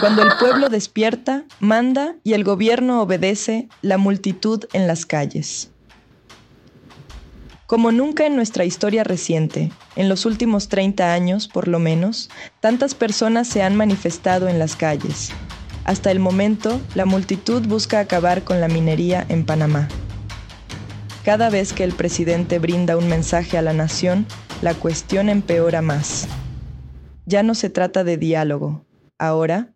[0.00, 5.72] Cuando el pueblo despierta, manda y el gobierno obedece, la multitud en las calles.
[7.66, 12.30] Como nunca en nuestra historia reciente, en los últimos 30 años por lo menos,
[12.60, 15.30] tantas personas se han manifestado en las calles.
[15.84, 19.88] Hasta el momento, la multitud busca acabar con la minería en Panamá.
[21.24, 24.26] Cada vez que el presidente brinda un mensaje a la nación,
[24.62, 26.28] la cuestión empeora más.
[27.26, 28.86] Ya no se trata de diálogo.
[29.18, 29.74] Ahora,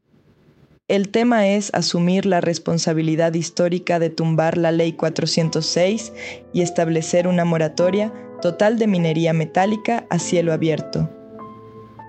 [0.93, 6.13] el tema es asumir la responsabilidad histórica de tumbar la Ley 406
[6.53, 11.09] y establecer una moratoria total de minería metálica a cielo abierto.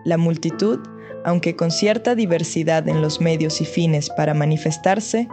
[0.04, 0.80] La multitud,
[1.24, 5.30] aunque con cierta diversidad en los medios y fines para manifestarse,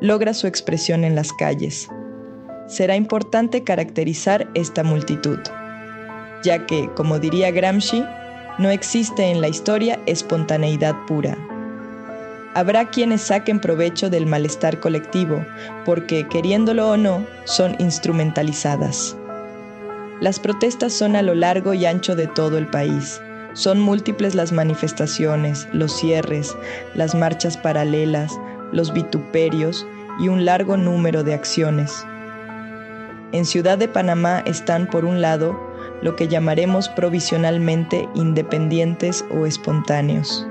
[0.00, 1.88] logra su expresión en las calles.
[2.68, 5.40] Será importante caracterizar esta multitud,
[6.44, 8.04] ya que, como diría Gramsci,
[8.60, 11.36] no existe en la historia espontaneidad pura.
[12.54, 15.44] Habrá quienes saquen provecho del malestar colectivo,
[15.86, 19.16] porque, queriéndolo o no, son instrumentalizadas.
[20.20, 23.20] Las protestas son a lo largo y ancho de todo el país.
[23.54, 26.56] Son múltiples las manifestaciones, los cierres,
[26.94, 28.32] las marchas paralelas,
[28.70, 29.86] los vituperios
[30.20, 32.06] y un largo número de acciones.
[33.32, 35.58] En Ciudad de Panamá están, por un lado,
[36.02, 40.46] lo que llamaremos provisionalmente independientes o espontáneos.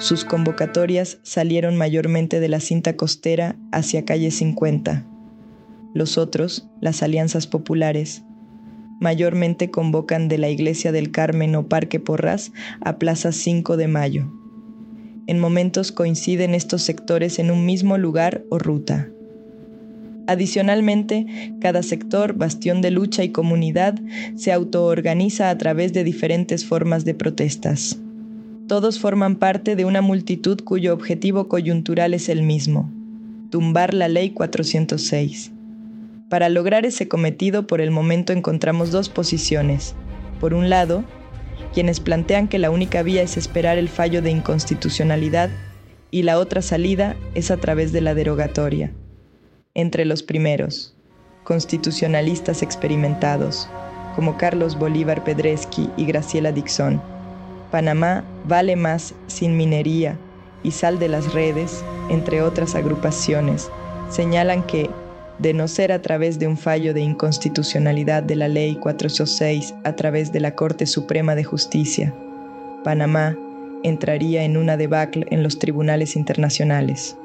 [0.00, 5.04] Sus convocatorias salieron mayormente de la cinta costera hacia calle 50.
[5.92, 8.22] Los otros, las alianzas populares,
[8.98, 14.32] mayormente convocan de la Iglesia del Carmen o Parque Porras a Plaza 5 de Mayo.
[15.26, 19.10] En momentos coinciden estos sectores en un mismo lugar o ruta.
[20.26, 21.26] Adicionalmente,
[21.60, 24.00] cada sector, bastión de lucha y comunidad,
[24.34, 27.98] se autoorganiza a través de diferentes formas de protestas
[28.70, 32.88] todos forman parte de una multitud cuyo objetivo coyuntural es el mismo,
[33.50, 35.50] tumbar la ley 406.
[36.28, 39.96] Para lograr ese cometido por el momento encontramos dos posiciones.
[40.38, 41.02] Por un lado,
[41.74, 45.50] quienes plantean que la única vía es esperar el fallo de inconstitucionalidad
[46.12, 48.92] y la otra salida es a través de la derogatoria.
[49.74, 50.94] Entre los primeros,
[51.42, 53.68] constitucionalistas experimentados,
[54.14, 57.02] como Carlos Bolívar Pedreschi y Graciela Dixon,
[57.70, 60.16] Panamá vale más sin minería
[60.62, 63.70] y sal de las redes, entre otras agrupaciones,
[64.10, 64.90] señalan que,
[65.38, 69.94] de no ser a través de un fallo de inconstitucionalidad de la Ley 406 a
[69.94, 72.12] través de la Corte Suprema de Justicia,
[72.84, 73.36] Panamá
[73.82, 77.16] entraría en una debacle en los tribunales internacionales.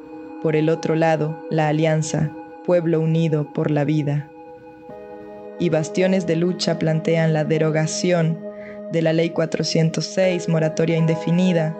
[0.41, 2.31] Por el otro lado, la alianza
[2.65, 4.29] Pueblo Unido por la Vida
[5.59, 8.44] y bastiones de lucha plantean la derogación
[8.91, 11.75] de la Ley 406, moratoria indefinida,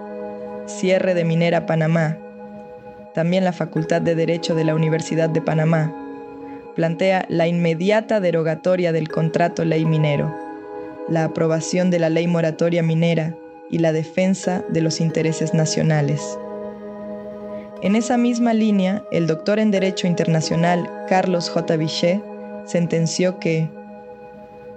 [0.66, 2.18] cierre de Minera Panamá,
[3.14, 5.94] también la Facultad de Derecho de la Universidad de Panamá,
[6.76, 10.36] plantea la inmediata derogatoria del contrato ley minero,
[11.08, 13.36] la aprobación de la ley moratoria minera
[13.72, 16.22] y la defensa de los intereses nacionales.
[17.82, 21.78] En esa misma línea, el doctor en Derecho Internacional Carlos J.
[21.78, 22.22] Vichet
[22.66, 23.70] sentenció que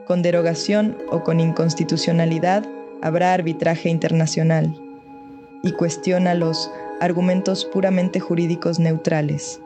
[0.08, 2.64] con derogación o con inconstitucionalidad
[3.02, 4.74] habrá arbitraje internacional
[5.62, 9.60] y cuestiona los argumentos puramente jurídicos neutrales,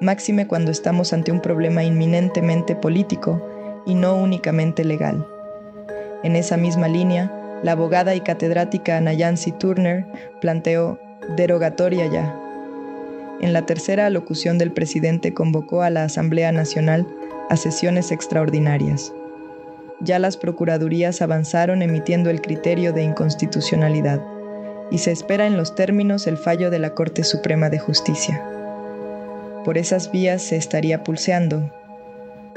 [0.00, 3.42] máxime cuando estamos ante un problema inminentemente político
[3.86, 5.26] y no únicamente legal.
[6.22, 7.32] En esa misma línea,
[7.62, 10.04] la abogada y catedrática Nayansi Turner
[10.42, 10.98] planteó
[11.36, 12.38] derogatoria ya.
[13.40, 17.06] En la tercera alocución del presidente convocó a la Asamblea Nacional
[17.48, 19.12] a sesiones extraordinarias
[20.00, 24.20] ya las procuradurías avanzaron emitiendo el criterio de inconstitucionalidad
[24.90, 28.42] y se espera en los términos el fallo de la Corte Suprema de Justicia.
[29.64, 31.72] Por esas vías se estaría pulseando.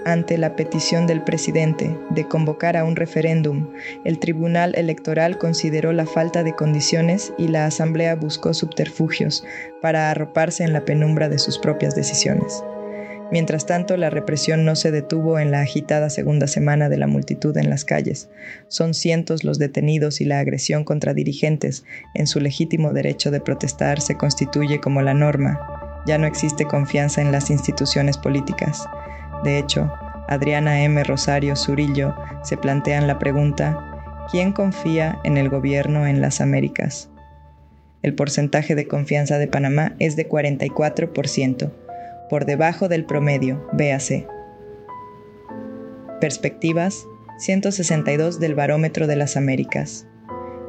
[0.05, 3.69] Ante la petición del presidente de convocar a un referéndum,
[4.03, 9.43] el Tribunal Electoral consideró la falta de condiciones y la Asamblea buscó subterfugios
[9.81, 12.63] para arroparse en la penumbra de sus propias decisiones.
[13.29, 17.55] Mientras tanto, la represión no se detuvo en la agitada segunda semana de la multitud
[17.57, 18.29] en las calles.
[18.69, 21.83] Son cientos los detenidos y la agresión contra dirigentes
[22.13, 25.59] en su legítimo derecho de protestar se constituye como la norma.
[26.05, 28.85] Ya no existe confianza en las instituciones políticas.
[29.43, 29.91] De hecho,
[30.29, 31.03] Adriana M.
[31.03, 37.09] Rosario Zurillo se plantean la pregunta, ¿quién confía en el gobierno en las Américas?
[38.03, 41.86] El porcentaje de confianza de Panamá es de 44%
[42.29, 44.27] por debajo del promedio, véase.
[46.19, 47.05] Perspectivas
[47.37, 50.07] 162 del Barómetro de las Américas.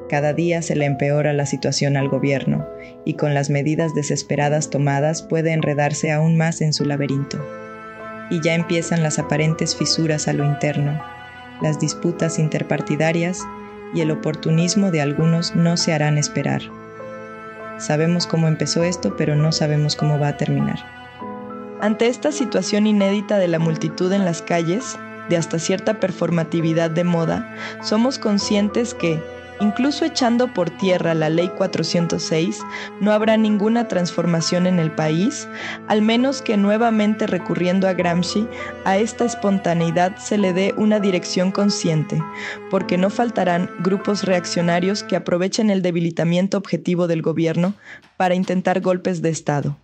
[0.08, 2.66] Cada día se le empeora la situación al gobierno
[3.04, 7.44] y con las medidas desesperadas tomadas puede enredarse aún más en su laberinto.
[8.30, 11.00] Y ya empiezan las aparentes fisuras a lo interno,
[11.62, 13.42] las disputas interpartidarias
[13.94, 16.60] y el oportunismo de algunos no se harán esperar.
[17.78, 20.97] Sabemos cómo empezó esto, pero no sabemos cómo va a terminar.
[21.80, 24.98] Ante esta situación inédita de la multitud en las calles,
[25.28, 29.22] de hasta cierta performatividad de moda, somos conscientes que,
[29.60, 32.62] incluso echando por tierra la Ley 406,
[33.00, 35.46] no habrá ninguna transformación en el país,
[35.86, 38.48] al menos que nuevamente recurriendo a Gramsci,
[38.84, 42.20] a esta espontaneidad se le dé una dirección consciente,
[42.70, 47.74] porque no faltarán grupos reaccionarios que aprovechen el debilitamiento objetivo del gobierno
[48.16, 49.76] para intentar golpes de Estado.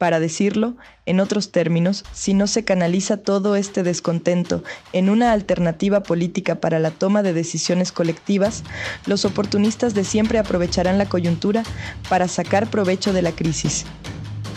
[0.00, 4.64] Para decirlo, en otros términos, si no se canaliza todo este descontento
[4.94, 8.64] en una alternativa política para la toma de decisiones colectivas,
[9.04, 11.64] los oportunistas de siempre aprovecharán la coyuntura
[12.08, 13.84] para sacar provecho de la crisis.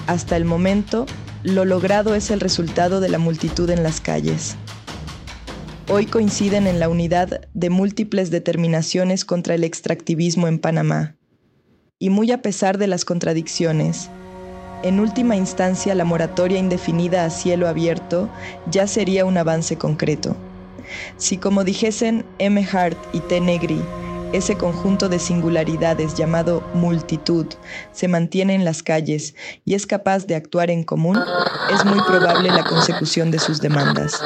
[0.07, 1.07] Hasta el momento,
[1.44, 4.56] lo logrado es el resultado de la multitud en las calles.
[5.89, 11.18] Hoy coinciden en la unidad de múltiples determinaciones contra el extractivismo en Panamá.
[12.00, 14.10] Y muy a pesar de las contradicciones,
[14.83, 18.30] en última instancia la moratoria indefinida a cielo abierto
[18.69, 20.35] ya sería un avance concreto.
[21.18, 22.68] Si como dijesen M.
[22.71, 23.39] Hart y T.
[23.39, 23.81] Negri,
[24.33, 27.45] ese conjunto de singularidades llamado multitud
[27.91, 31.19] se mantiene en las calles y es capaz de actuar en común,
[31.71, 34.21] es muy probable la consecución de sus demandas.